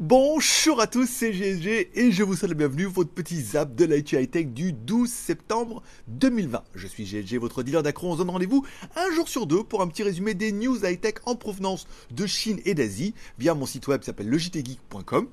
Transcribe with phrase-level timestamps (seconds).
[0.00, 3.84] Bonjour à tous, c'est GSG et je vous souhaite la bienvenue, votre petit zap de
[3.84, 6.62] l'IT High Tech du 12 septembre 2020.
[6.74, 8.64] Je suis GSG, votre dealer d'accro, on se donne rendez-vous
[8.96, 12.26] un jour sur deux pour un petit résumé des news high tech en provenance de
[12.26, 15.28] Chine et d'Asie via mon site web qui s'appelle legitgeek.com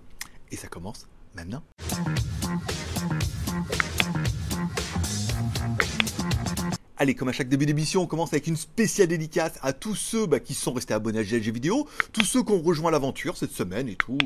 [0.51, 1.63] et ça commence maintenant.
[6.97, 10.27] Allez, comme à chaque début d'émission, on commence avec une spéciale dédicace à tous ceux
[10.27, 13.51] bah, qui sont restés abonnés à GLG Vidéo, tous ceux qui ont rejoint l'aventure cette
[13.51, 14.17] semaine et tout.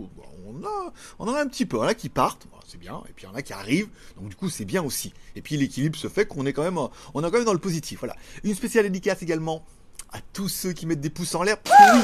[0.48, 1.78] on, a, en a un petit peu.
[1.78, 3.90] Il en a qui partent, c'est bien, et puis il y en a qui arrivent,
[4.20, 5.14] donc du coup c'est bien aussi.
[5.36, 7.59] Et puis l'équilibre se fait qu'on est quand même, on est quand même dans le
[7.59, 8.00] positif.
[8.00, 8.16] Voilà.
[8.44, 9.66] Une spéciale dédicace également
[10.12, 11.58] à tous ceux qui mettent des pouces en l'air.
[11.66, 11.99] Oui,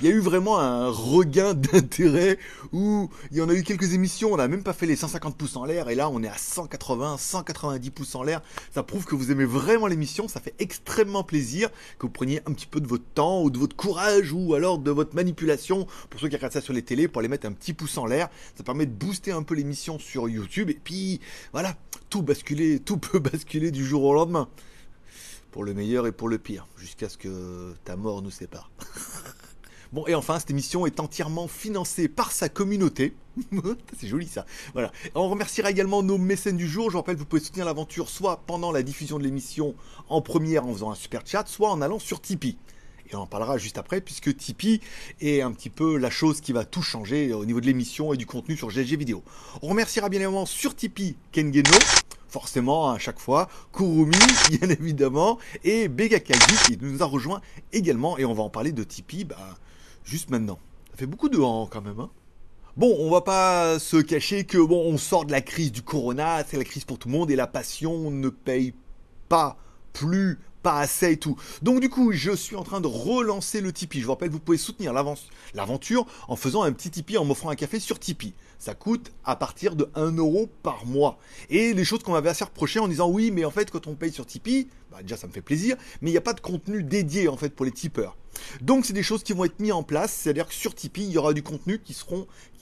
[0.00, 2.38] il y a eu vraiment un regain d'intérêt
[2.72, 5.36] où il y en a eu quelques émissions, on n'a même pas fait les 150
[5.36, 8.40] pouces en l'air et là on est à 180, 190 pouces en l'air.
[8.72, 12.52] Ça prouve que vous aimez vraiment l'émission, ça fait extrêmement plaisir que vous preniez un
[12.52, 16.20] petit peu de votre temps ou de votre courage ou alors de votre manipulation pour
[16.20, 18.28] ceux qui regardent ça sur les télés pour aller mettre un petit pouce en l'air.
[18.56, 21.20] Ça permet de booster un peu l'émission sur YouTube et puis
[21.52, 21.74] voilà,
[22.08, 24.48] tout basculer, tout peut basculer du jour au lendemain
[25.50, 28.70] pour le meilleur et pour le pire, jusqu'à ce que ta mort nous sépare.
[29.90, 33.14] Bon, et enfin, cette émission est entièrement financée par sa communauté.
[33.98, 34.44] C'est joli ça.
[34.74, 34.92] Voilà.
[35.14, 36.90] On remerciera également nos mécènes du jour.
[36.90, 39.74] Je rappelle, vous pouvez soutenir l'aventure soit pendant la diffusion de l'émission
[40.10, 42.58] en première en faisant un super chat, soit en allant sur Tipeee.
[43.10, 44.80] Et on en parlera juste après, puisque Tipeee
[45.22, 48.18] est un petit peu la chose qui va tout changer au niveau de l'émission et
[48.18, 49.22] du contenu sur GG Vidéo.
[49.62, 51.78] On remerciera bien évidemment sur Tipeee Kengeno,
[52.28, 54.16] forcément à chaque fois, Kurumi,
[54.50, 57.40] bien évidemment, et Begakaji qui nous a rejoint
[57.72, 58.18] également.
[58.18, 59.36] Et on va en parler de Tipeee bah,
[60.04, 60.58] juste maintenant.
[60.90, 62.00] Ça fait beaucoup de han quand même.
[62.00, 62.10] Hein
[62.76, 66.44] Bon, on va pas se cacher que bon, on sort de la crise du corona,
[66.46, 68.72] c'est la crise pour tout le monde et la passion ne paye
[69.28, 69.56] pas
[69.92, 71.36] plus pas assez et tout.
[71.62, 74.00] Donc du coup, je suis en train de relancer le Tipeee.
[74.00, 77.56] Je vous rappelle, vous pouvez soutenir l'aventure en faisant un petit Tipeee, en m'offrant un
[77.56, 78.34] café sur Tipeee.
[78.58, 81.18] Ça coûte à partir de 1 euro par mois.
[81.48, 83.94] Et les choses qu'on m'avait assez reproché en disant oui, mais en fait, quand on
[83.94, 86.40] paye sur Tipeee, bah, déjà ça me fait plaisir, mais il n'y a pas de
[86.40, 88.16] contenu dédié en fait pour les tipeurs.
[88.60, 91.10] Donc c'est des choses qui vont être mises en place, c'est-à-dire que sur Tipeee, il
[91.10, 91.94] y aura du contenu qui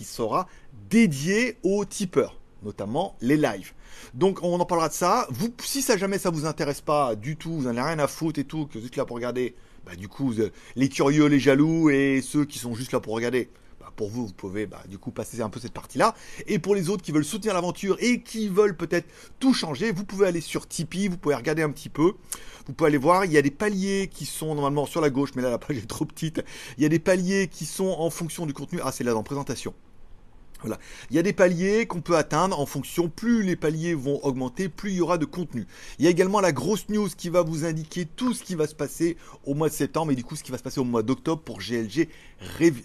[0.05, 0.49] sera
[0.91, 3.73] dédié aux tipeurs notamment les lives.
[4.15, 5.27] Donc on en parlera de ça.
[5.31, 8.07] Vous, si ça jamais ça vous intéresse pas du tout, vous n'en avez rien à
[8.07, 10.35] foutre et tout, que vous êtes là pour regarder, bah du coup
[10.75, 13.51] les curieux, les jaloux et ceux qui sont juste là pour regarder,
[13.81, 16.15] bah, pour vous, vous pouvez bah, du coup passer un peu cette partie-là.
[16.47, 19.09] Et pour les autres qui veulent soutenir l'aventure et qui veulent peut-être
[19.39, 22.15] tout changer, vous pouvez aller sur Tipeee, vous pouvez regarder un petit peu.
[22.67, 25.31] Vous pouvez aller voir, il y a des paliers qui sont normalement sur la gauche,
[25.37, 26.43] mais là la page est trop petite.
[26.79, 28.81] Il y a des paliers qui sont en fonction du contenu.
[28.83, 29.73] Ah, c'est là dans présentation.
[30.61, 30.79] Voilà.
[31.11, 34.69] Il y a des paliers qu'on peut atteindre en fonction, plus les paliers vont augmenter,
[34.69, 35.67] plus il y aura de contenu.
[35.99, 38.67] Il y a également la grosse news qui va vous indiquer tout ce qui va
[38.67, 40.85] se passer au mois de septembre et du coup ce qui va se passer au
[40.85, 42.09] mois d'octobre pour GLG,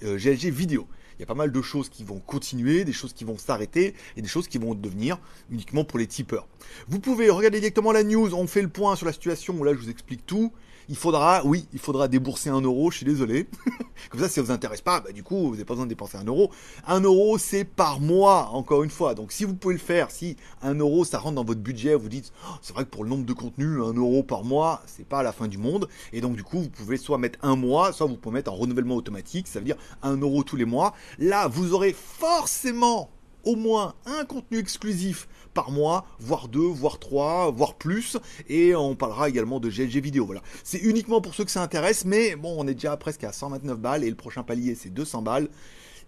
[0.03, 0.87] euh, GLG vidéo.
[1.17, 3.93] Il y a pas mal de choses qui vont continuer, des choses qui vont s'arrêter
[4.17, 5.19] et des choses qui vont devenir
[5.51, 6.47] uniquement pour les tipeurs.
[6.87, 9.77] Vous pouvez regarder directement la news, on fait le point sur la situation là je
[9.77, 10.51] vous explique tout
[10.89, 13.47] il faudra, oui, il faudra débourser un euro, je suis désolé.
[14.09, 15.89] Comme ça, si ça vous intéresse pas, bah, du coup, vous n'avez pas besoin de
[15.89, 16.51] dépenser un euro.
[16.87, 19.13] Un euro, c'est par mois, encore une fois.
[19.13, 22.09] Donc, si vous pouvez le faire, si un euro, ça rentre dans votre budget, vous
[22.09, 25.05] dites, oh, c'est vrai que pour le nombre de contenus, un euro par mois, c'est
[25.05, 25.87] pas la fin du monde.
[26.13, 28.55] Et donc, du coup, vous pouvez soit mettre un mois, soit vous pouvez mettre en
[28.55, 30.93] renouvellement automatique, ça veut dire un euro tous les mois.
[31.19, 33.09] Là, vous aurez forcément
[33.43, 38.17] au moins un contenu exclusif par mois, voire deux, voire trois, voire plus.
[38.47, 40.25] Et on parlera également de GLG vidéo.
[40.25, 40.41] Voilà.
[40.63, 43.77] C'est uniquement pour ceux que ça intéresse, mais bon, on est déjà presque à 129
[43.77, 45.49] balles et le prochain palier c'est 200 balles.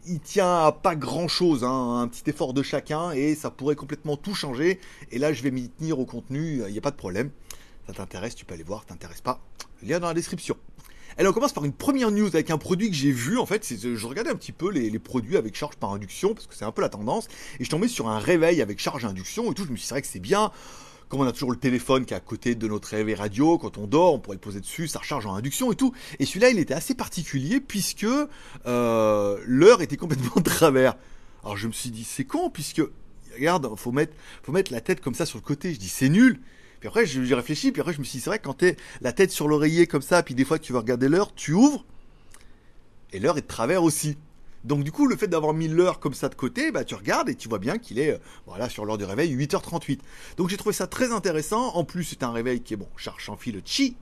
[0.06, 3.76] Il tient à pas grand chose, hein, un petit effort de chacun et ça pourrait
[3.76, 4.80] complètement tout changer.
[5.12, 7.32] Et là, je vais m'y tenir au contenu, il n'y a pas de problème.
[7.88, 9.40] Ça t'intéresse, tu peux aller voir, t'intéresse pas.
[9.82, 10.58] Lien dans la description.
[11.18, 13.38] Elle on commence par une première news avec un produit que j'ai vu.
[13.38, 16.56] En fait, je regardais un petit peu les, produits avec charge par induction parce que
[16.56, 17.28] c'est un peu la tendance.
[17.60, 19.66] Et je tombais sur un réveil avec charge induction et tout.
[19.66, 20.52] Je me suis dit, c'est vrai que c'est bien.
[21.10, 23.78] Comme on a toujours le téléphone qui est à côté de notre réveil radio, quand
[23.78, 25.94] on dort, on pourrait le poser dessus, ça recharge en induction et tout.
[26.18, 28.08] Et celui-là, il était assez particulier puisque
[28.66, 30.96] euh, l'heure était complètement de travers.
[31.44, 32.82] Alors je me suis dit, c'est con puisque,
[33.36, 35.74] regarde, faut mettre, faut mettre la tête comme ça sur le côté.
[35.74, 36.40] Je dis, c'est nul.
[36.84, 39.14] Puis après, j'ai réfléchi, puis après, je me suis dit, c'est vrai, quand t'es la
[39.14, 41.86] tête sur l'oreiller comme ça, puis des fois, tu vas regarder l'heure, tu ouvres,
[43.14, 44.18] et l'heure est de travers aussi.
[44.66, 47.30] Donc du coup, le fait d'avoir mis l'heure comme ça de côté, bah, tu regardes
[47.30, 50.00] et tu vois bien qu'il est euh, voilà, sur l'heure du réveil, 8h38.
[50.36, 51.74] Donc j'ai trouvé ça très intéressant.
[51.74, 53.96] En plus, c'est un réveil qui est bon, charge en fil chi.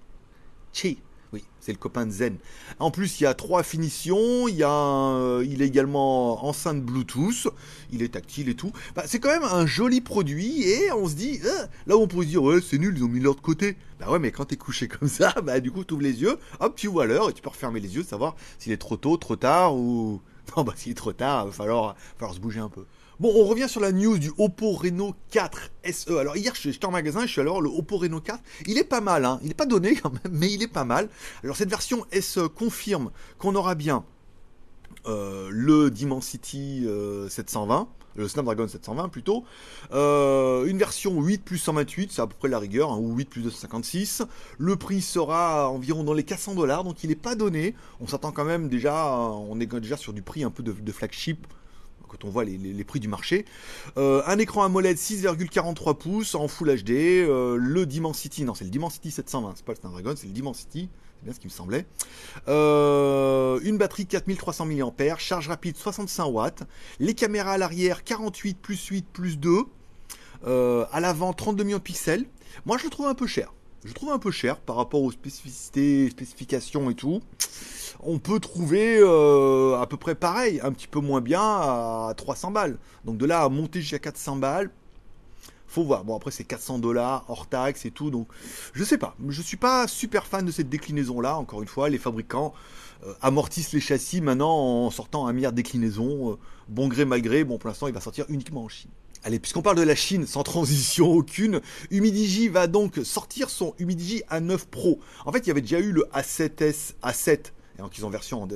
[0.74, 0.98] Chi.
[1.34, 2.36] Oui, c'est le copain de Zen.
[2.80, 4.50] En plus, il y a trois finitions.
[4.50, 7.48] Il il est également enceinte Bluetooth.
[7.92, 8.74] Il est tactile et tout.
[8.96, 12.08] Bah, c'est quand même un joli produit et on se dit, euh, là où on
[12.08, 13.78] pourrait se dire, ouais, c'est nul, ils ont mis l'heure de côté.
[14.00, 16.38] Bah ouais, mais quand t'es couché comme ça, bah du coup, tu ouvres les yeux,
[16.60, 19.16] hop, tu vois l'heure et tu peux refermer les yeux, savoir s'il est trop tôt,
[19.16, 20.22] trop tard ou
[20.58, 22.86] non, bah s'il est trop tard, il falloir, va falloir se bouger un peu.
[23.22, 26.18] Bon, on revient sur la news du Oppo Reno 4 SE.
[26.18, 28.40] Alors hier, j'étais en magasin, je suis voir le Oppo Reno 4.
[28.66, 29.38] Il est pas mal, hein.
[29.44, 31.08] Il n'est pas donné quand même, mais il est pas mal.
[31.44, 34.06] Alors cette version SE confirme qu'on aura bien
[35.06, 36.88] euh, le Dimensity
[37.30, 37.86] 720 euh,
[38.16, 39.46] le Snapdragon 720 plutôt,
[39.94, 43.30] euh, une version 8 plus 128, c'est à peu près la rigueur, hein, ou 8
[43.30, 44.24] plus 256.
[44.58, 47.76] Le prix sera environ dans les 400 dollars, donc il n'est pas donné.
[48.00, 51.46] On s'attend quand même déjà, on est déjà sur du prix un peu de flagship
[52.12, 53.46] quand on voit les, prix du marché.
[53.98, 56.92] Euh, un écran AMOLED 6,43 pouces en Full HD.
[56.92, 60.90] Euh, le Dimensity, non, c'est le Dimensity 720, c'est pas le Snapdragon, c'est le Dimensity.
[61.20, 61.86] C'est bien ce qui me semblait.
[62.48, 66.64] Euh, une batterie 4300 mAh, charge rapide 65 watts.
[67.00, 69.60] Les caméras à l'arrière 48 plus 8 plus 2.
[70.46, 72.26] à l'avant 32 millions de pixels.
[72.66, 73.54] Moi je le trouve un peu cher.
[73.84, 77.22] Je trouve un peu cher par rapport aux spécificités, spécifications et tout
[78.04, 82.52] on peut trouver euh, à peu près pareil, un petit peu moins bien à 300
[82.52, 82.78] balles.
[83.06, 84.72] Donc de là à monter jusqu'à 400 balles,
[85.68, 86.04] faut voir.
[86.04, 88.28] Bon après c'est 400 dollars hors taxes et tout, donc
[88.74, 89.16] je sais pas.
[89.30, 91.38] Je suis pas super fan de cette déclinaison là.
[91.38, 92.54] Encore une fois, les fabricants
[93.06, 96.34] euh, amortissent les châssis maintenant en sortant un milliard de déclinaisons.
[96.34, 96.36] Euh,
[96.70, 97.44] bon gré mal gré.
[97.44, 98.92] Bon pour l'instant il va sortir uniquement en Chine.
[99.24, 104.24] Allez, puisqu'on parle de la Chine sans transition aucune, Humidigi va donc sortir son Humidigi
[104.32, 105.00] A9 Pro.
[105.26, 107.52] En fait, il y avait déjà eu le A7S, A7
[107.82, 108.48] donc ils ont version en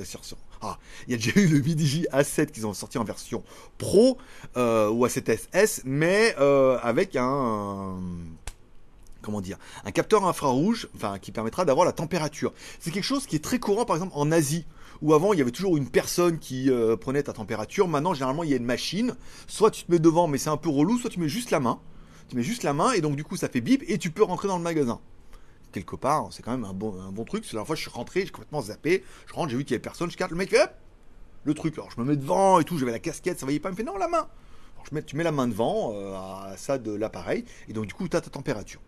[0.62, 3.44] ah, il y a déjà eu le Midigi A7 qu'ils ont sorti en version
[3.76, 4.16] Pro
[4.56, 7.96] euh, ou A7S, mais euh, avec un,
[9.20, 12.54] comment dire, un capteur infrarouge, enfin qui permettra d'avoir la température.
[12.80, 14.64] C'est quelque chose qui est très courant, par exemple en Asie,
[15.02, 17.88] où avant il y avait toujours une personne qui euh, prenait ta température.
[17.88, 19.14] Maintenant, généralement, il y a une machine.
[19.46, 21.60] Soit tu te mets devant, mais c'est un peu relou, soit tu mets juste la
[21.60, 21.80] main.
[22.28, 24.24] Tu mets juste la main et donc du coup ça fait bip et tu peux
[24.24, 25.00] rentrer dans le magasin
[25.76, 27.44] quelque part, c'est quand même un bon, un bon truc.
[27.44, 29.04] C'est la fois je suis rentré, j'ai complètement zappé.
[29.26, 30.70] Je rentre, j'ai vu qu'il y avait personne, je carte, le mec hop,
[31.44, 31.74] le truc.
[31.74, 33.76] Alors je me mets devant et tout, j'avais la casquette, ça voyait pas, il me
[33.76, 34.26] fait non, la main.
[34.88, 37.94] Je mets, tu mets la main devant euh, à ça de l'appareil, et donc du
[37.94, 38.80] coup, tu as ta température.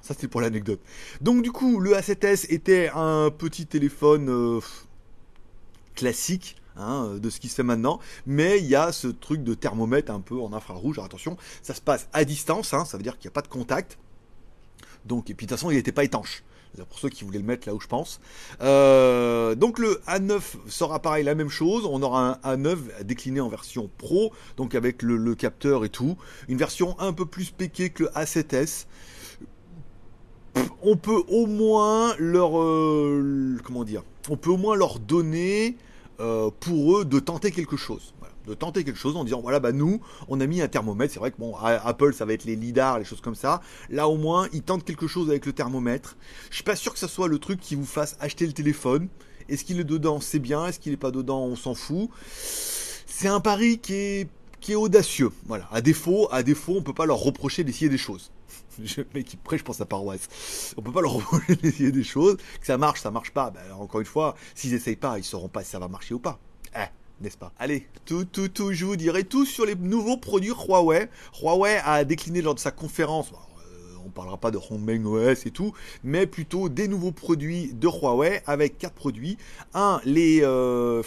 [0.00, 0.80] Ça, c'était pour l'anecdote.
[1.20, 4.60] Donc, du coup, le A7S était un petit téléphone euh,
[5.96, 6.56] classique.
[6.78, 10.12] Hein, de ce qui se fait maintenant, mais il y a ce truc de thermomètre
[10.12, 10.98] un peu en infrarouge.
[10.98, 13.40] Alors attention, ça se passe à distance, hein, ça veut dire qu'il n'y a pas
[13.40, 13.96] de contact.
[15.06, 16.44] Donc, et puis de toute façon, il n'était pas étanche.
[16.90, 18.20] Pour ceux qui voulaient le mettre là où je pense.
[18.60, 21.86] Euh, donc le A9 sera pareil, la même chose.
[21.86, 26.18] On aura un A9 décliné en version Pro, donc avec le, capteur et tout.
[26.48, 28.86] Une version un peu plus péquée que le A7S.
[30.82, 33.58] On peut au moins leur, euh,
[34.28, 35.76] on peut au moins leur donner
[36.20, 38.14] euh, pour eux de tenter quelque chose.
[38.46, 41.12] De tenter quelque chose en disant voilà bah nous on a mis un thermomètre.
[41.12, 43.60] C'est vrai que bon Apple ça va être les lidars les choses comme ça.
[43.90, 46.16] Là au moins ils tentent quelque chose avec le thermomètre.
[46.50, 49.08] Je suis pas sûr que ça soit le truc qui vous fasse acheter le téléphone.
[49.48, 50.20] Est-ce qu'il est dedans?
[50.20, 50.66] C'est bien.
[50.66, 51.44] Est-ce qu'il est pas dedans?
[51.44, 52.08] On s'en fout.
[52.38, 54.28] C'est un pari qui est
[54.60, 55.32] qui est audacieux.
[55.46, 55.68] Voilà.
[55.72, 58.30] À défaut à défaut on peut pas leur reprocher d'essayer des choses
[58.82, 60.74] je, mec qui prêche pour sa paroisse.
[60.76, 61.56] On peut pas leur reprocher
[61.90, 62.36] des choses.
[62.36, 63.50] Que ça marche, ça marche pas.
[63.50, 66.18] Ben, encore une fois, s'ils essayent pas, ils sauront pas si ça va marcher ou
[66.18, 66.38] pas.
[66.74, 66.86] Eh,
[67.20, 67.52] n'est-ce pas?
[67.58, 71.08] Allez, tout, tout, tout, je vous dirai tout sur les nouveaux produits Huawei.
[71.40, 75.50] Huawei a décliné lors de sa conférence, euh, on parlera pas de Hongmeng OS et
[75.50, 75.72] tout,
[76.04, 79.38] mais plutôt des nouveaux produits de Huawei avec quatre produits.
[79.74, 81.02] Un, les euh,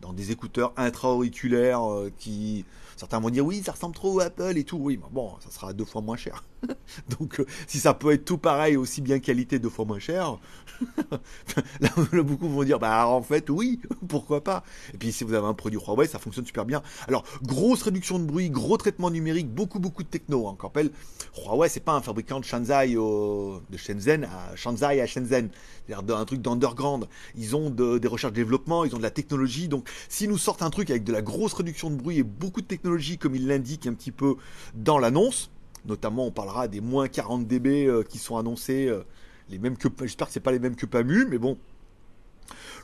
[0.00, 4.56] dans des écouteurs intra-auriculaires euh, qui certains vont dire oui ça ressemble trop à Apple
[4.56, 6.44] et tout oui mais bon ça sera deux fois moins cher
[7.18, 10.38] donc si ça peut être tout pareil aussi bien qualité deux fois moins cher
[11.80, 11.90] là,
[12.22, 14.64] beaucoup vont dire, bah en fait, oui, pourquoi pas.
[14.92, 16.82] Et puis si vous avez un produit Huawei, ça fonctionne super bien.
[17.08, 20.48] Alors, grosse réduction de bruit, gros traitement numérique, beaucoup, beaucoup de techno.
[20.48, 20.56] Hein.
[20.58, 20.90] rappelle,
[21.36, 25.50] Huawei, c'est pas un fabricant de Shenzhen, de Shenzhen à Shanghai à Shenzhen.
[25.86, 27.06] C'est-à-dire un truc d'underground.
[27.36, 29.68] Ils ont des recherches développement, ils ont de la technologie.
[29.68, 32.60] Donc, s'ils nous sortent un truc avec de la grosse réduction de bruit et beaucoup
[32.60, 32.83] de technologie,
[33.18, 34.36] comme ils l'indiquent un petit peu
[34.74, 35.50] dans l'annonce,
[35.86, 38.86] notamment on parlera des moins 40 dB euh, qui sont annoncés.
[38.86, 39.02] Euh,
[39.50, 41.58] les mêmes que j'espère que c'est pas les mêmes que Pamu, mais bon.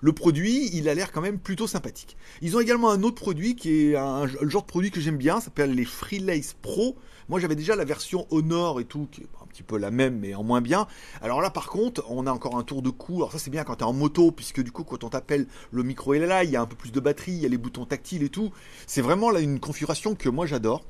[0.03, 2.17] Le produit, il a l'air quand même plutôt sympathique.
[2.41, 5.19] Ils ont également un autre produit qui est un, le genre de produit que j'aime
[5.19, 6.97] bien, s'appelle les Freelace Pro.
[7.31, 10.19] Moi, j'avais déjà la version Honor et tout, qui est un petit peu la même,
[10.19, 10.89] mais en moins bien.
[11.23, 13.19] Alors là, par contre, on a encore un tour de cou.
[13.19, 15.47] Alors ça, c'est bien quand tu es en moto, puisque du coup, quand on t'appelle,
[15.71, 17.49] le micro est là, il y a un peu plus de batterie, il y a
[17.49, 18.51] les boutons tactiles et tout.
[18.89, 20.83] C'est vraiment là une configuration que moi j'adore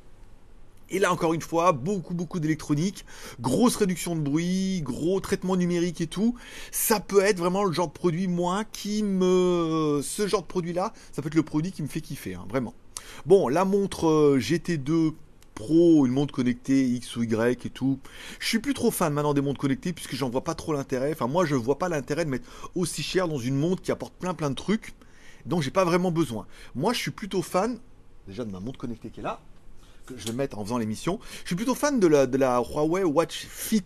[0.89, 3.05] Et là encore une fois, beaucoup beaucoup d'électronique,
[3.39, 6.33] grosse réduction de bruit, gros traitement numérique et tout.
[6.71, 10.73] Ça peut être vraiment le genre de produit moi qui me, ce genre de produit
[10.73, 12.73] là, ça peut être le produit qui me fait kiffer, hein, vraiment.
[13.27, 15.13] Bon, la montre euh, GT2
[15.69, 17.99] Une montre connectée X ou Y et tout.
[18.39, 21.11] Je suis plus trop fan maintenant des montres connectées puisque j'en vois pas trop l'intérêt.
[21.13, 24.13] Enfin, moi, je vois pas l'intérêt de mettre aussi cher dans une montre qui apporte
[24.13, 24.93] plein plein de trucs.
[25.45, 26.47] Donc, j'ai pas vraiment besoin.
[26.75, 27.79] Moi, je suis plutôt fan
[28.27, 29.39] déjà de ma montre connectée qui est là
[30.05, 31.19] que je vais mettre en faisant l'émission.
[31.43, 33.83] Je suis plutôt fan de la Huawei Watch Fit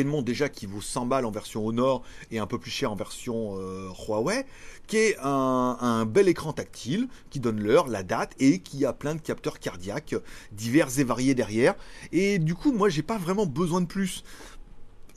[0.00, 2.96] montre déjà qui vaut 100 balles en version Honor et un peu plus cher en
[2.96, 4.44] version euh, Huawei,
[4.86, 9.14] qui est un, bel écran tactile qui donne l'heure, la date et qui a plein
[9.14, 10.14] de capteurs cardiaques
[10.52, 11.74] divers et variés derrière.
[12.10, 14.24] Et du coup, moi, j'ai pas vraiment besoin de plus.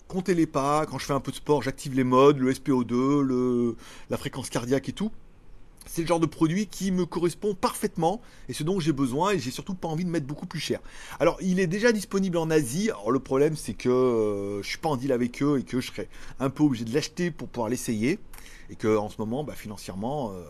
[0.07, 3.21] Comptez les pas, quand je fais un peu de sport, j'active les modes, le SPO2,
[3.21, 3.75] le,
[4.09, 5.11] la fréquence cardiaque et tout
[5.85, 9.39] c'est le genre de produit qui me correspond parfaitement et ce dont j'ai besoin et
[9.39, 10.79] j'ai surtout pas envie de mettre beaucoup plus cher.
[11.19, 12.89] Alors il est déjà disponible en Asie.
[12.89, 15.79] Alors le problème c'est que euh, je suis pas en deal avec eux et que
[15.81, 18.19] je serais un peu obligé de l'acheter pour pouvoir l'essayer
[18.69, 20.43] et que en ce moment bah, financièrement euh,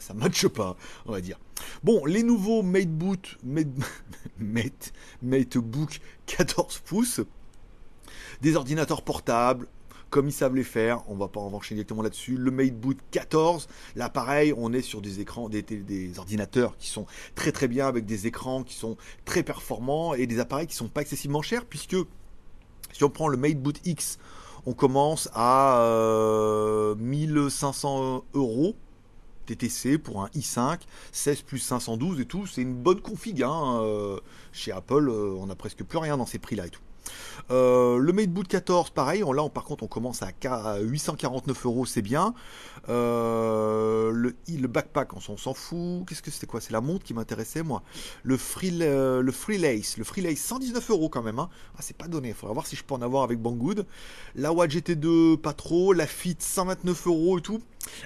[0.00, 1.38] ça matche pas, on va dire.
[1.84, 2.62] Bon, les nouveaux
[4.38, 7.20] Mate, MateBook 14 pouces,
[8.40, 9.68] des ordinateurs portables,
[10.10, 11.02] comme ils savent les faire.
[11.08, 12.36] On va pas en enchaîner directement là-dessus.
[12.36, 17.52] Le MateBook 14, là pareil, on est sur des écrans, des, ordinateurs qui sont très
[17.52, 21.00] très bien avec des écrans qui sont très performants et des appareils qui sont pas
[21.00, 21.96] excessivement chers puisque
[22.92, 24.18] si on prend le MateBook X,
[24.66, 28.74] on commence à 1500 euh, euros.
[29.46, 33.42] TTC pour un i5, 16 plus 512 et tout, c'est une bonne config.
[33.42, 34.20] Hein, euh,
[34.52, 36.82] chez Apple, euh, on a presque plus rien dans ces prix-là et tout.
[37.50, 39.24] Euh, le MateBook 14, pareil.
[39.34, 40.30] Là, par contre, on commence à
[40.80, 42.34] 849 euros, c'est bien.
[42.88, 46.06] Euh, le, le backpack, on s'en fout.
[46.06, 46.60] Qu'est-ce que c'était quoi?
[46.60, 47.82] C'est la montre qui m'intéressait, moi.
[48.22, 51.38] Le free, le free lace, le free lace, 119 euros quand même.
[51.38, 51.48] Hein.
[51.76, 52.28] Ah, c'est pas donné.
[52.28, 53.86] Il faudra voir si je peux en avoir avec Banggood.
[54.34, 55.92] La Watch GT2, pas trop.
[55.92, 57.60] La Fit, 129 euros et tout.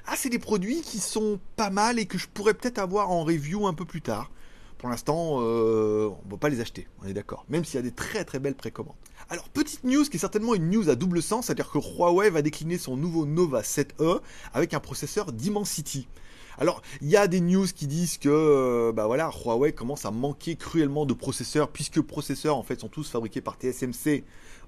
[0.07, 3.25] Ah, c'est des produits qui sont pas mal et que je pourrais peut-être avoir en
[3.25, 4.31] review un peu plus tard.
[4.79, 7.45] Pour l'instant, euh, on ne va pas les acheter, on est d'accord.
[7.49, 8.97] Même s'il y a des très très belles précommandes.
[9.31, 12.43] Alors, petite news qui est certainement une news à double sens, c'est-à-dire que Huawei va
[12.43, 14.21] décliner son nouveau Nova 7e
[14.53, 16.07] avec un processeur Dimensity.
[16.59, 20.11] Alors, il y a des news qui disent que euh, bah voilà, Huawei commence à
[20.11, 24.25] manquer cruellement de processeurs, puisque processeurs en fait sont tous fabriqués par TSMC.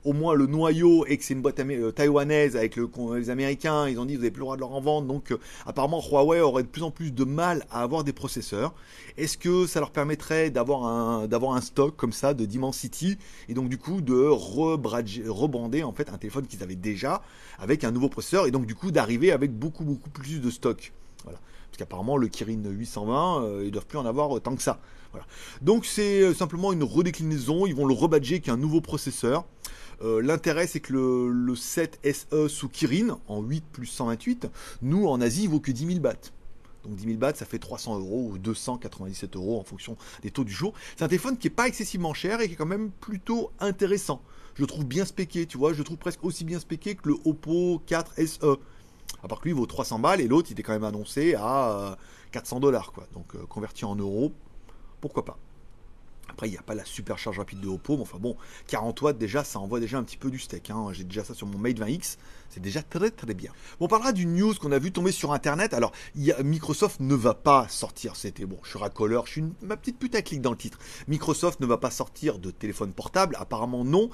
[0.07, 3.99] Au moins le noyau et que c'est une boîte euh, taïwanaise avec les Américains, ils
[3.99, 5.09] ont dit vous n'avez plus le droit de leur en vendre.
[5.09, 8.73] Donc euh, apparemment Huawei aurait de plus en plus de mal à avoir des processeurs.
[9.17, 13.79] Est-ce que ça leur permettrait d'avoir un, stock comme ça de Dimensity et donc du
[13.79, 17.23] coup de rebrander en fait un téléphone qu'ils avaient déjà
[17.59, 20.93] avec un nouveau processeur et donc du coup d'arriver avec beaucoup beaucoup plus de stock?
[21.25, 21.41] Voilà.
[21.77, 24.79] Parce qu'apparemment, le Kirin 820, euh, ils doivent plus en avoir tant que ça.
[25.13, 25.27] Voilà.
[25.63, 27.67] Donc c'est euh, simplement une redéclinaison.
[27.67, 29.45] Ils vont le rebadger avec un nouveau processeur.
[30.03, 34.49] Euh, l'intérêt, c'est que le, 7 SE sous Kirin, en 8 plus 128,
[34.83, 36.33] nous, en Asie, il vaut que 10 000 bahts.
[36.85, 40.45] Donc 10 000 bahts, ça fait 300 euros ou 297 euros en fonction des taux
[40.45, 40.73] du jour.
[40.97, 44.23] C'est un téléphone qui n'est pas excessivement cher et qui est quand même plutôt intéressant.
[44.55, 47.09] Je le trouve bien spéqué, tu vois, je le trouve presque aussi bien spéqué que
[47.09, 48.57] le Oppo 4 SE.
[49.23, 51.97] À part que lui vaut 300 balles et l'autre il était quand même annoncé à
[52.33, 53.07] 400 euh, dollars quoi.
[53.12, 54.33] Donc euh, converti en euros,
[55.00, 55.38] pourquoi pas.
[56.28, 59.18] Après, il n'y a pas la supercharge rapide de Oppo, mais enfin bon, 40 watts
[59.18, 60.71] déjà, ça envoie déjà un petit peu du steak.
[60.71, 60.88] Hein.
[60.92, 62.16] J'ai déjà ça sur mon Mate 20X,
[62.50, 63.52] c'est déjà très très bien.
[63.78, 65.73] Bon, on parlera d'une news qu'on a vu tomber sur Internet.
[65.73, 69.99] Alors, Microsoft ne va pas sortir, c'était bon, je suis racoleur, je suis ma petite
[69.99, 70.78] putaclic dans le titre.
[71.09, 74.11] Microsoft ne va pas sortir de téléphone portable, apparemment non.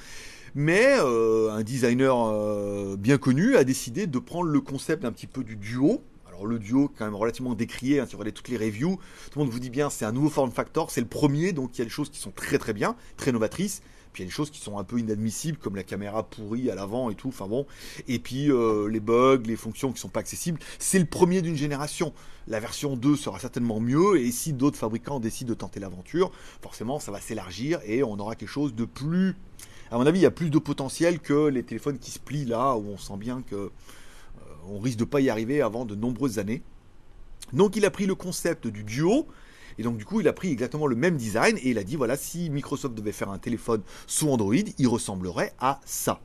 [0.55, 5.27] Mais euh, un designer euh, bien connu a décidé de prendre le concept un petit
[5.27, 6.03] peu du duo,
[6.47, 8.99] le duo, quand même relativement décrié, hein, si vous regardez toutes les reviews,
[9.31, 11.77] tout le monde vous dit bien c'est un nouveau form factor, c'est le premier, donc
[11.77, 13.83] il y a des choses qui sont très très bien, très novatrices.
[14.13, 16.71] Puis il y a des choses qui sont un peu inadmissibles, comme la caméra pourrie
[16.71, 17.29] à l'avant et tout.
[17.29, 17.67] Enfin bon.
[18.09, 20.59] Et puis euh, les bugs, les fonctions qui sont pas accessibles.
[20.79, 22.13] C'est le premier d'une génération.
[22.47, 24.21] La version 2 sera certainement mieux.
[24.21, 26.31] Et si d'autres fabricants décident de tenter l'aventure,
[26.61, 29.35] forcément ça va s'élargir et on aura quelque chose de plus.
[29.91, 32.47] À mon avis, il y a plus de potentiel que les téléphones qui se plient
[32.47, 33.71] là, où on sent bien que
[34.69, 36.63] on risque de pas y arriver avant de nombreuses années.
[37.53, 39.27] Donc il a pris le concept du duo,
[39.79, 41.97] et donc du coup il a pris exactement le même design, et il a dit
[41.97, 46.21] voilà, si Microsoft devait faire un téléphone sous Android, il ressemblerait à ça.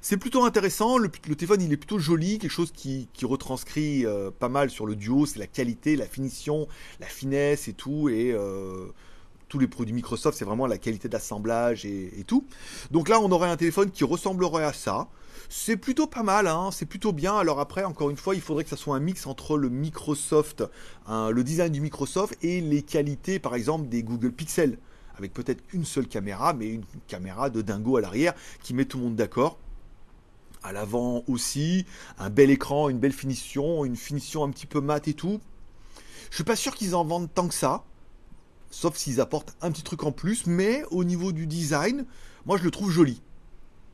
[0.00, 4.48] C'est plutôt intéressant, le, téléphone il est plutôt joli, quelque chose qui, retranscrit euh, pas
[4.48, 6.68] mal sur le duo, c'est la qualité, la finition,
[7.00, 8.86] la finesse et tout, et euh,
[9.48, 12.44] tous les produits Microsoft, c'est vraiment la qualité d'assemblage et, tout.
[12.90, 15.08] Donc là, on aurait un téléphone qui ressemblerait à ça.
[15.48, 17.36] C'est plutôt pas mal, hein, c'est plutôt bien.
[17.36, 20.64] Alors après, encore une fois, il faudrait que ça soit un mix entre le Microsoft,
[21.08, 24.78] le design du Microsoft et les qualités, par exemple, des Google Pixel
[25.16, 28.98] avec peut-être une seule caméra, mais une caméra de dingo à l'arrière qui met tout
[28.98, 29.58] le monde d'accord.
[30.62, 31.86] À l'avant aussi,
[32.18, 35.40] un bel écran, une belle finition, une finition un petit peu mat et tout.
[36.30, 37.84] Je suis pas sûr qu'ils en vendent tant que ça,
[38.70, 42.06] sauf s'ils apportent un petit truc en plus, mais au niveau du design,
[42.46, 43.20] moi je le trouve joli.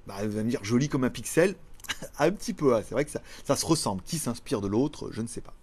[0.06, 1.54] Bah, vous allez me dire joli comme un pixel,
[2.18, 4.02] un petit peu, c'est vrai que ça, se ressemble.
[4.02, 5.54] Qui s'inspire de l'autre, je ne sais pas.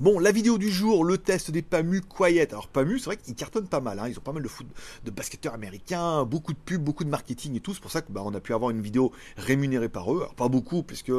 [0.00, 2.50] Bon, la vidéo du jour, le test des PAMU Quiet.
[2.50, 3.98] Alors PAMU, c'est vrai qu'ils cartonnent pas mal.
[3.98, 4.08] Hein.
[4.08, 4.68] Ils ont pas mal de foot,
[5.04, 7.74] de basketteurs américains, beaucoup de pubs, beaucoup de marketing et tout.
[7.74, 10.18] C'est pour ça qu'on bah, a pu avoir une vidéo rémunérée par eux.
[10.18, 11.10] Alors pas beaucoup, puisque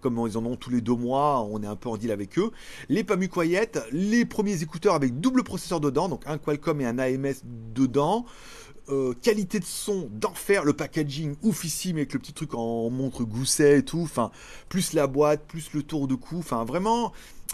[0.00, 2.36] comme ils en ont tous les deux mois, on est un peu en deal avec
[2.40, 2.50] eux.
[2.88, 6.98] Les PAMU Quiet, les premiers écouteurs avec double processeur dedans, donc un Qualcomm et un
[6.98, 8.26] AMS dedans.
[8.88, 13.80] Euh, qualité de son d'enfer, le packaging oufissime avec le petit truc en montre gousset
[13.80, 14.30] et tout, enfin,
[14.68, 17.12] plus la boîte, plus le tour de cou, enfin, vraiment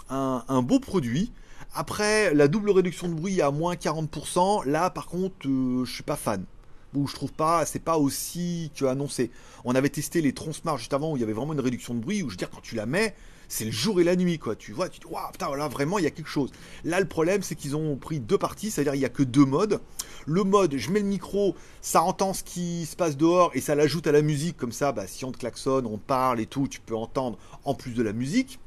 [0.09, 1.31] un, beau produit.
[1.73, 6.03] Après, la double réduction de bruit à moins 40%, là par contre, euh, je suis
[6.03, 6.45] pas fan.
[6.93, 9.31] Ou je trouve pas, c'est pas aussi que annoncé.
[9.65, 11.95] On avait testé les Tron Smart juste avant où il y avait vraiment une réduction
[11.95, 13.15] de bruit, où je veux dire, quand tu la mets,
[13.47, 14.55] c'est le jour et la nuit, quoi.
[14.55, 16.51] Tu vois, tu dis, waouh, putain, là, vraiment, il y a quelque chose.
[16.83, 19.45] Là, le problème, c'est qu'ils ont pris deux parties, c'est-à-dire, il n'y a que deux
[19.45, 19.79] modes.
[20.25, 23.75] Le mode, je mets le micro, ça entend ce qui se passe dehors et ça
[23.75, 26.67] l'ajoute à la musique, comme ça, bah, si on te klaxonne, on parle et tout,
[26.67, 28.59] tu peux entendre en plus de la musique.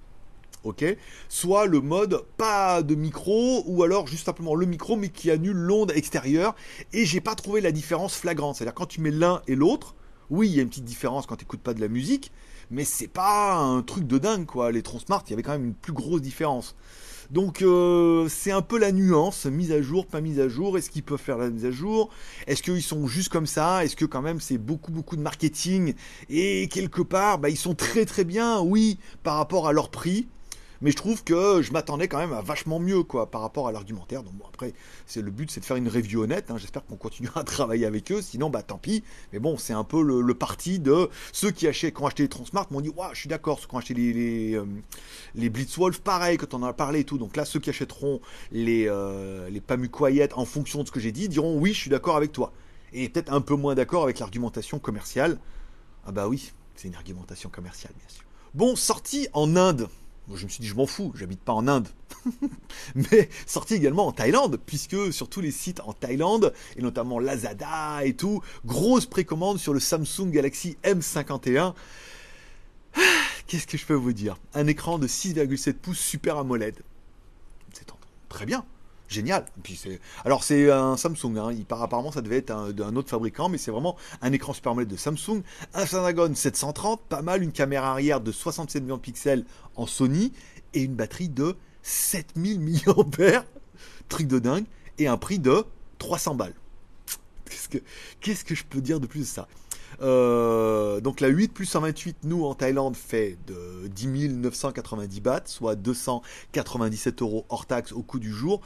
[0.64, 0.85] Ok,
[1.28, 5.56] soit le mode pas de micro ou alors juste simplement le micro mais qui annule
[5.56, 6.56] l'onde extérieure
[6.92, 8.56] et j'ai pas trouvé la différence flagrante.
[8.56, 9.95] C'est-à-dire quand tu mets l'un et l'autre,
[10.28, 12.33] oui, il y a une petite différence quand tu n'écoutes pas de la musique,
[12.70, 14.73] mais c'est pas un truc de dingue quoi.
[14.73, 16.75] Les Smart, il y avait quand même une plus grosse différence.
[17.30, 20.78] Donc euh, c'est un peu la nuance, mise à jour, pas mise à jour.
[20.78, 22.11] Est-ce qu'ils peuvent faire la mise à jour?
[22.46, 23.85] Est-ce qu'ils sont juste comme ça?
[23.85, 25.94] Est-ce que quand même c'est beaucoup beaucoup de marketing?
[26.28, 30.28] Et quelque part bah, ils sont très très bien, oui, par rapport à leur prix
[30.80, 33.73] mais je trouve que je m'attendais quand même à vachement mieux quoi par rapport à
[33.73, 34.23] l'argumentaire.
[34.23, 34.75] Donc bon après,
[35.06, 36.50] c'est le but, c'est de faire une review honnête.
[36.50, 36.56] Hein.
[36.59, 38.23] J'espère qu'on continuera à travailler avec eux.
[38.23, 39.04] Sinon, bah tant pis.
[39.33, 42.28] Mais bon, c'est un peu le, parti de ceux qui, achètent, qui ont acheté les
[42.28, 43.59] Transmart m'ont dit, waouh, je suis d'accord.
[43.61, 44.64] Ceux qui ont acheté les les, euh,
[45.35, 47.18] les Blitzwolf, pareil, quand on en a parlé et tout.
[47.18, 48.21] Donc là, ceux qui achèteront
[48.52, 51.80] les euh, les Pamu Quiet en fonction de ce que j'ai dit diront, oui, je
[51.80, 52.52] suis d'accord avec toi.
[52.92, 55.38] Et peut-être un peu moins d'accord avec l'argumentation commerciale.
[56.06, 58.25] Ah bah oui, c'est une argumentation commerciale, bien sûr.
[58.54, 59.88] Bon, sortie en Inde
[60.35, 61.88] je me suis dit, je m'en fous, j'habite pas en Inde.
[62.95, 68.05] Mais sorti également en Thaïlande, puisque sur tous les sites en Thaïlande, et notamment Lazada
[68.05, 71.74] et tout, grosse précommande sur le Samsung Galaxy M51.
[73.46, 74.37] Qu'est-ce que je peux vous dire?
[74.55, 76.83] Un écran de 6,7 pouces Super AMOLED.
[77.72, 77.87] C'est
[78.29, 78.64] très bien
[79.09, 79.45] génial.
[79.62, 79.81] Puis
[80.25, 81.37] alors c'est un Samsung.
[81.38, 81.53] Hein.
[81.53, 84.73] Il apparemment ça devait être un, d'un autre fabricant, mais c'est vraiment un écran super
[84.73, 85.42] AMOLED de Samsung,
[85.75, 89.45] un Snapdragon 730, pas mal, une caméra arrière de 67 millions de pixels
[89.77, 90.33] en Sony
[90.75, 93.45] et une batterie de 7000 mAh,
[94.09, 94.66] truc de dingue,
[94.99, 95.64] et un prix de
[95.99, 96.55] 300 balles.
[97.49, 97.79] Qu'est-ce que,
[98.21, 99.49] qu'est-ce que je peux dire de plus de ça?
[100.02, 105.74] Euh, donc la 8 plus 128, nous en Thaïlande, fait de 10 990 bahts, soit
[105.74, 108.61] 297 euros hors taxe au coût du jour.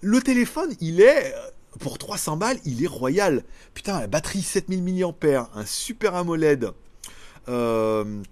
[0.00, 1.34] Le téléphone, il est
[1.78, 3.44] pour 300 balles, il est royal.
[3.74, 6.70] Putain, la batterie 7000 mAh, un super AMOLED.
[7.48, 8.22] Euh,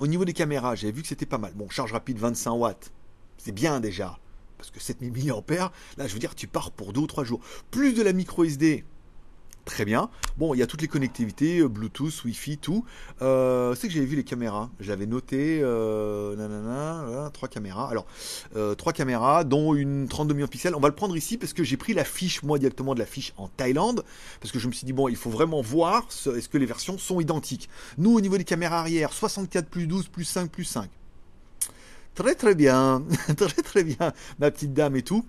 [0.00, 1.52] au niveau des caméras, j'avais vu que c'était pas mal.
[1.54, 2.92] Bon, charge rapide 25 watts,
[3.36, 4.18] c'est bien déjà.
[4.56, 7.40] Parce que 7000 mAh, là je veux dire, tu pars pour 2 ou 3 jours.
[7.70, 8.84] Plus de la micro SD,
[9.68, 10.10] très bien.
[10.38, 12.84] Bon, il y a toutes les connectivités, euh, Bluetooth, Wi-Fi, tout.
[13.22, 14.70] Euh, c'est que j'avais vu les caméras.
[14.80, 17.88] J'avais noté, euh, trois caméras.
[17.90, 18.06] Alors,
[18.76, 20.74] trois caméras, dont une 32 millions de pixels.
[20.74, 23.06] On va le prendre ici parce que j'ai pris la fiche, moi directement de la
[23.06, 24.04] fiche en Thaïlande,
[24.40, 26.98] parce que je me suis dit bon, il faut vraiment voir est-ce que les versions
[26.98, 27.68] sont identiques.
[27.98, 30.88] Nous, au niveau des caméras arrière, 64 plus 12 plus 5 plus 5.
[32.14, 33.04] Très très bien,
[33.36, 35.24] très très bien, ma petite dame et tout.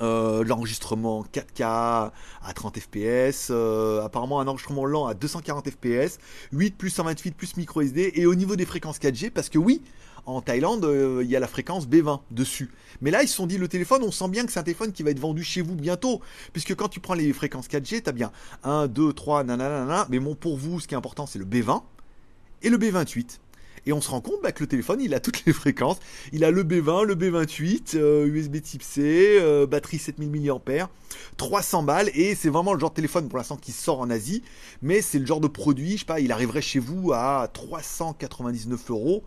[0.00, 6.18] Euh, l'enregistrement 4K à 30 fps, euh, apparemment un enregistrement lent à 240 fps,
[6.52, 9.82] 8 plus 128 plus micro SD, et au niveau des fréquences 4G, parce que oui,
[10.24, 12.70] en Thaïlande, euh, il y a la fréquence B20 dessus.
[13.02, 14.92] Mais là, ils se sont dit, le téléphone, on sent bien que c'est un téléphone
[14.92, 16.22] qui va être vendu chez vous bientôt,
[16.54, 18.32] puisque quand tu prends les fréquences 4G, t'as bien
[18.64, 21.82] 1, 2, 3, nanana, mais bon, pour vous, ce qui est important, c'est le B20
[22.62, 23.38] et le B28.
[23.86, 25.98] Et on se rend compte bah, que le téléphone, il a toutes les fréquences.
[26.32, 30.88] Il a le B20, le B28, USB euh, type C, euh, batterie 7000 mAh,
[31.36, 32.10] 300 balles.
[32.14, 34.42] Et c'est vraiment le genre de téléphone pour l'instant qui sort en Asie.
[34.82, 38.90] Mais c'est le genre de produit, je sais pas, il arriverait chez vous à 399
[38.90, 39.24] euros.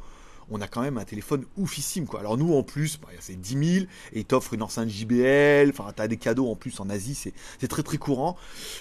[0.50, 2.20] On a quand même un téléphone oufissime quoi.
[2.20, 6.18] Alors nous en plus, c'est 10 000 et t'offres une enceinte JBL, enfin t'as des
[6.18, 8.36] cadeaux en plus en Asie, c'est très très courant.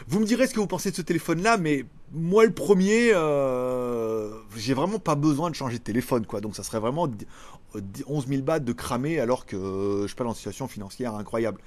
[0.09, 3.12] Vous me direz ce que vous pensez de ce téléphone là, mais moi le premier,
[3.14, 7.09] euh, j'ai vraiment pas besoin de changer de téléphone quoi, donc ça serait vraiment
[8.07, 11.61] 11 000 bahts de cramer alors que je suis pas dans une situation financière incroyable.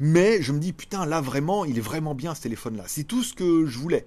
[0.00, 2.84] Mais je me dis putain là vraiment, il est vraiment bien ce téléphone là.
[2.86, 4.06] C'est tout ce que je voulais.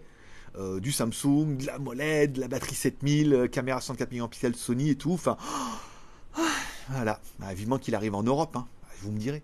[0.57, 4.89] Euh, du Samsung, de la MOLED, de la batterie 7000, euh, caméra 64 mégapixels Sony
[4.89, 5.13] et tout.
[5.13, 5.37] Enfin,
[6.89, 7.19] voilà.
[7.39, 8.67] Bah, vivement qu'il arrive en Europe, hein.
[8.81, 9.43] bah, vous me direz.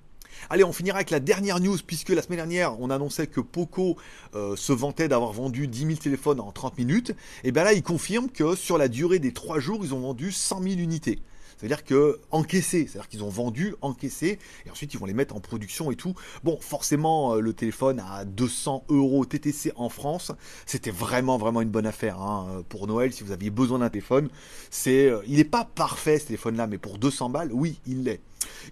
[0.50, 3.98] Allez, on finira avec la dernière news, puisque la semaine dernière, on annonçait que Poco
[4.36, 7.16] euh, se vantait d'avoir vendu 10 000 téléphones en 30 minutes.
[7.44, 10.32] Et bien là, il confirme que sur la durée des 3 jours, ils ont vendu
[10.32, 11.20] 100 000 unités.
[11.58, 15.40] C'est-à-dire que encaissé, c'est-à-dire qu'ils ont vendu, encaissé, et ensuite ils vont les mettre en
[15.40, 16.14] production et tout.
[16.44, 20.32] Bon, forcément, euh, le téléphone à 200 euros TTC en France,
[20.66, 22.64] c'était vraiment vraiment une bonne affaire hein.
[22.70, 23.14] pour Noël.
[23.14, 24.30] Si vous aviez besoin d'un téléphone,
[24.70, 28.22] c'est, euh, il n'est pas parfait ce téléphone-là, mais pour 200 balles, oui, il l'est.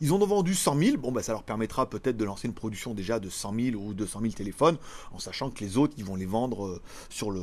[0.02, 0.98] Ils en ont vendu 100 000.
[0.98, 3.94] Bon, bah, ça leur permettra peut-être de lancer une production déjà de 100 000 ou
[3.94, 4.78] 200 000 téléphones,
[5.12, 7.42] en sachant que les autres, ils vont les vendre euh, sur le,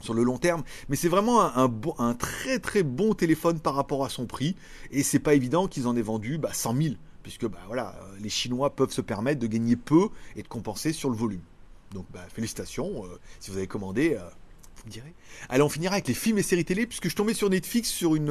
[0.00, 0.62] sur le long terme.
[0.88, 4.56] Mais c'est vraiment un, très très bon téléphone par rapport à son prix.
[4.90, 8.16] Et c'est pas évident qu'ils en aient vendu bah, 100 000, puisque bah, voilà, euh,
[8.20, 11.42] les Chinois peuvent se permettre de gagner peu et de compenser sur le volume.
[11.92, 14.28] Donc bah, félicitations, euh, si vous avez commandé, euh,
[14.86, 15.14] me direz.
[15.48, 18.14] Allez, on finira avec les films et séries télé, puisque je tombais sur Netflix sur
[18.14, 18.30] une,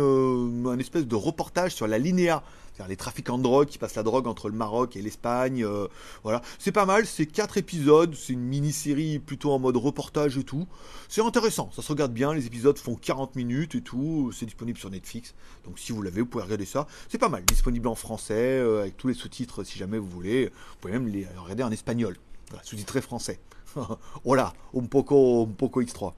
[0.68, 2.44] un espèce de reportage sur la Linéa
[2.76, 5.64] c'est-à-dire les trafiquants de drogue qui passent la drogue entre le Maroc et l'Espagne.
[5.64, 5.88] Euh,
[6.24, 10.44] voilà, c'est pas mal, c'est quatre épisodes, c'est une mini-série plutôt en mode reportage et
[10.44, 10.68] tout.
[11.08, 14.78] C'est intéressant, ça se regarde bien, les épisodes font 40 minutes et tout, c'est disponible
[14.78, 15.36] sur Netflix.
[15.64, 16.86] Donc si vous l'avez, vous pouvez regarder ça.
[17.08, 20.48] C'est pas mal, disponible en français, euh, avec tous les sous-titres si jamais vous voulez.
[20.48, 22.18] Vous pouvez même les regarder en espagnol,
[22.64, 23.40] sous-titré français.
[24.26, 26.12] voilà, un poco, un poco X3.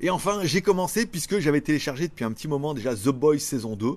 [0.00, 3.76] Et enfin, j'ai commencé, puisque j'avais téléchargé depuis un petit moment déjà The Boys saison
[3.76, 3.96] 2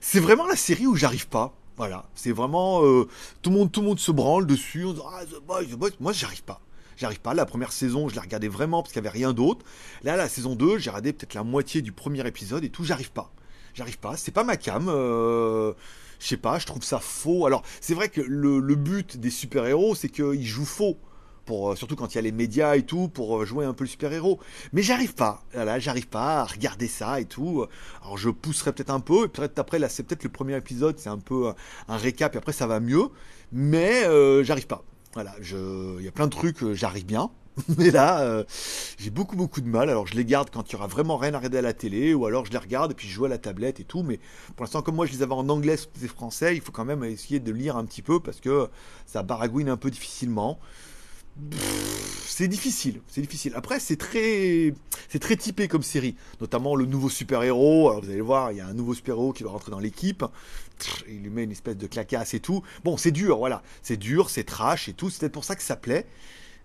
[0.00, 1.52] c'est vraiment la série où j'arrive pas.
[1.76, 3.08] Voilà, c'est vraiment euh,
[3.42, 4.84] tout le monde, tout le monde se branle dessus.
[4.84, 5.90] On dit, ah, The Boys, The Boys.
[6.00, 6.60] Moi, j'arrive pas.
[6.96, 7.34] J'arrive pas.
[7.34, 9.64] La première saison, je la regardais vraiment parce qu'il y avait rien d'autre.
[10.02, 12.84] Là, la saison 2, j'ai regardé peut-être la moitié du premier épisode et tout.
[12.84, 13.32] J'arrive pas.
[13.74, 14.16] J'arrive pas.
[14.16, 14.88] C'est pas ma cam.
[14.88, 15.74] Euh,
[16.18, 16.58] je sais pas.
[16.58, 17.44] Je trouve ça faux.
[17.44, 20.98] Alors, c'est vrai que le, le but des super héros, c'est qu'ils jouent faux.
[21.50, 23.84] Euh, surtout quand il y a les médias et tout, pour euh, jouer un peu
[23.84, 24.40] le super-héros.
[24.72, 27.64] Mais j'arrive pas, voilà, j'arrive pas à regarder ça et tout.
[28.02, 30.98] Alors je pousserai peut-être un peu, et peut-être après, là c'est peut-être le premier épisode,
[30.98, 31.52] c'est un peu
[31.88, 33.08] un récap, et après ça va mieux.
[33.52, 34.84] Mais euh, j'arrive pas.
[35.14, 37.30] Voilà, il y a plein de trucs, j'arrive bien.
[37.78, 38.44] Mais là,
[38.98, 39.88] j'ai beaucoup beaucoup de mal.
[39.88, 42.12] Alors je les garde quand il y aura vraiment rien à regarder à la télé,
[42.12, 44.02] ou alors je les regarde et puis je joue à la tablette et tout.
[44.02, 44.20] Mais
[44.56, 47.02] pour l'instant, comme moi je les avais en anglais et français, il faut quand même
[47.04, 48.68] essayer de lire un petit peu parce que
[49.06, 50.58] ça baragouine un peu difficilement
[52.26, 53.52] c'est difficile, c'est difficile.
[53.54, 54.74] Après, c'est très,
[55.08, 57.88] c'est très typé comme série, notamment le nouveau super-héros.
[57.88, 60.24] Alors vous allez voir, il y a un nouveau super-héros qui va rentrer dans l'équipe.
[61.08, 62.62] Il lui met une espèce de clacasse et tout.
[62.84, 65.08] Bon, c'est dur, voilà, c'est dur, c'est trash et tout.
[65.08, 66.06] C'est peut-être pour ça que ça plaît.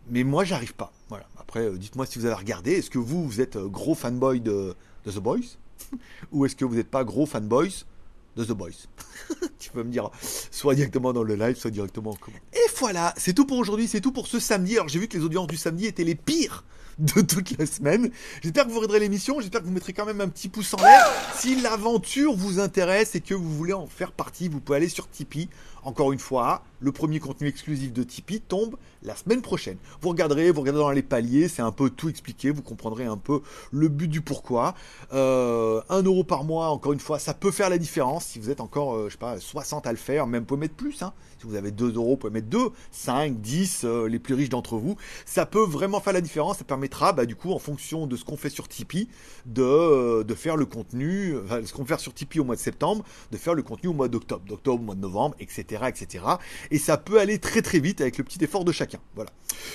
[0.09, 0.91] Mais moi, j'arrive pas.
[1.09, 1.27] Voilà.
[1.37, 2.71] Après, euh, dites-moi si vous avez regardé.
[2.73, 5.57] Est-ce que vous, vous êtes euh, gros fanboy de, de The Boys,
[6.31, 7.85] ou est-ce que vous n'êtes pas gros fanboys
[8.35, 8.87] de The Boys.
[9.59, 10.09] tu peux me dire
[10.51, 12.47] soit directement dans le live, soit directement en commentaire.
[12.53, 14.75] Et voilà, c'est tout pour aujourd'hui, c'est tout pour ce samedi.
[14.75, 16.63] Alors j'ai vu que les audiences du samedi étaient les pires
[16.97, 18.11] de toute la semaine.
[18.41, 20.77] J'espère que vous regarderez l'émission, j'espère que vous mettrez quand même un petit pouce en
[20.77, 21.09] l'air.
[21.35, 25.09] Si l'aventure vous intéresse et que vous voulez en faire partie, vous pouvez aller sur
[25.09, 25.49] Tipeee.
[25.83, 29.77] Encore une fois, le premier contenu exclusif de Tipeee tombe la semaine prochaine.
[30.01, 33.17] Vous regarderez, vous regarderez dans les paliers, c'est un peu tout expliqué, vous comprendrez un
[33.17, 33.41] peu
[33.71, 34.75] le but du pourquoi.
[35.11, 38.49] Euh, 1 euro par mois, encore une fois, ça peut faire la différence si vous
[38.49, 41.01] êtes encore, euh, je sais pas, 60 à le faire, même vous pouvez mettre plus.
[41.01, 41.13] Hein.
[41.39, 42.59] Si vous avez 2 euros, vous pouvez mettre 2,
[42.91, 44.97] 5, 10, les plus riches d'entre vous.
[45.25, 48.23] Ça peut vraiment faire la différence, ça permettra, bah, du coup, en fonction de ce
[48.23, 49.07] qu'on fait sur Tipeee,
[49.47, 52.61] de, euh, de faire le contenu, enfin, ce qu'on fait sur Tipeee au mois de
[52.61, 55.70] septembre, de faire le contenu au mois d'octobre, d'octobre au mois de novembre, etc
[56.71, 58.99] Et ça peut aller très très vite avec le petit effort de chacun.
[59.15, 59.29] Voilà.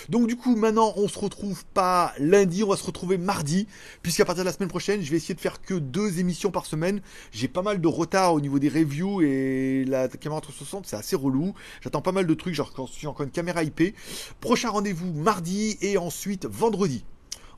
[0.08, 3.66] Donc du coup, maintenant, on se retrouve pas lundi, on va se retrouver mardi,
[4.02, 6.66] puisqu'à partir de la semaine prochaine, je vais essayer de faire que deux émissions par
[6.66, 7.00] semaine.
[7.32, 11.16] J'ai pas mal de retard au niveau des reviews et la caméra 360, c'est assez
[11.16, 11.54] relou.
[11.80, 13.94] J'attends pas mal de trucs, genre quand je suis encore une caméra IP.
[14.40, 17.04] Prochain rendez-vous mardi et ensuite vendredi.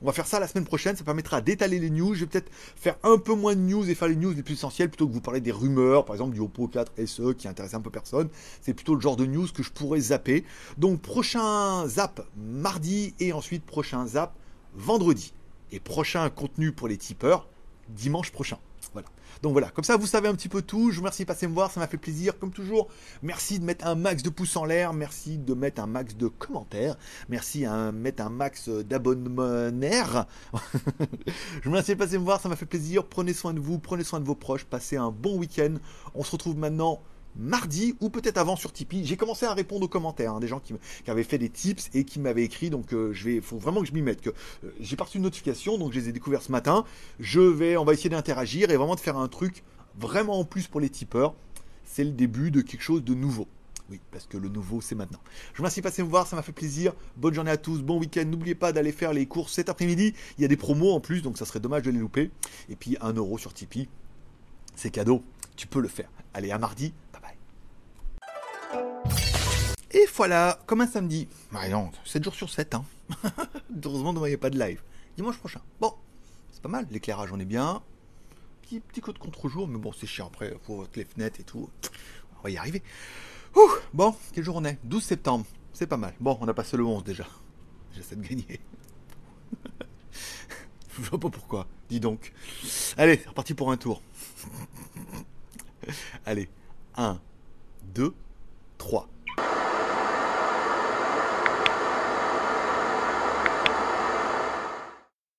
[0.01, 2.13] On va faire ça la semaine prochaine, ça permettra d'étaler les news.
[2.13, 4.53] Je vais peut-être faire un peu moins de news et faire les news les plus
[4.53, 7.73] essentielles plutôt que vous parler des rumeurs, par exemple du Oppo 4 SE qui intéresse
[7.73, 8.29] un peu personne.
[8.61, 10.45] C'est plutôt le genre de news que je pourrais zapper.
[10.77, 14.35] Donc prochain zap mardi et ensuite prochain zap
[14.73, 15.33] vendredi.
[15.71, 17.47] Et prochain contenu pour les tipeurs
[17.89, 18.57] dimanche prochain.
[19.41, 20.91] Donc voilà, comme ça vous savez un petit peu tout.
[20.91, 22.37] Je vous remercie de passer me voir, ça m'a fait plaisir.
[22.39, 22.87] Comme toujours,
[23.21, 26.27] merci de mettre un max de pouces en l'air, merci de mettre un max de
[26.27, 26.97] commentaires,
[27.29, 29.69] merci de mettre un max d'abonnements.
[30.99, 33.05] je vous remercie de passer me voir, ça m'a fait plaisir.
[33.05, 35.75] Prenez soin de vous, prenez soin de vos proches, passez un bon week-end.
[36.15, 37.01] On se retrouve maintenant
[37.35, 39.05] mardi ou peut-être avant sur Tipeee.
[39.05, 40.73] J'ai commencé à répondre aux commentaires, hein, des gens qui,
[41.07, 42.69] avaient fait des tips et qui m'avaient écrit.
[42.69, 44.21] Donc euh, je vais, faut vraiment que je m'y mette.
[44.21, 46.85] Que euh, j'ai reçu une notification, donc je les ai découverts ce matin.
[47.19, 49.63] Je vais, on va essayer d'interagir et vraiment de faire un truc
[49.97, 51.35] vraiment en plus pour les tipeurs.
[51.85, 53.47] C'est le début de quelque chose de nouveau.
[53.89, 55.19] Oui, parce que le nouveau, c'est maintenant.
[55.51, 56.93] Je vous remercie de passer me voir, ça m'a fait plaisir.
[57.17, 58.23] Bonne journée à tous, bon week-end.
[58.25, 60.13] N'oubliez pas d'aller faire les courses cet après-midi.
[60.37, 62.29] Il y a des promos en plus, donc ça serait dommage de les louper.
[62.69, 63.89] Et puis un euro sur Tipeee,
[64.75, 65.23] c'est cadeau.
[65.55, 66.09] Tu peux le faire.
[66.35, 66.93] Allez, à mardi.
[69.91, 71.27] Et voilà, comme un samedi.
[71.51, 72.85] Bah non, 7 jours sur 7, hein.
[73.83, 74.81] Heureusement, ne pas de live.
[75.17, 75.61] Dimanche prochain.
[75.81, 75.93] Bon,
[76.51, 76.85] c'est pas mal.
[76.91, 77.81] L'éclairage, on est bien.
[78.61, 80.55] Petit, petit code contre-jour, mais bon, c'est chiant après.
[80.63, 81.69] Faut les fenêtres et tout.
[82.39, 82.83] On va y arriver.
[83.55, 84.77] Ouh, bon, quel jour on est?
[84.83, 85.45] 12 septembre.
[85.73, 86.13] C'est pas mal.
[86.19, 87.25] Bon, on a passé le 11 déjà.
[87.95, 88.59] J'essaie de gagner.
[91.01, 91.67] Je vois pas pourquoi.
[91.89, 92.33] Dis donc.
[92.97, 94.01] Allez, c'est reparti pour un tour.
[96.25, 96.47] Allez,
[96.95, 97.19] 1,
[97.95, 98.13] 2,
[98.79, 99.18] 3.